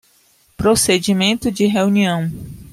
[0.57, 2.27] Procedimento de reunião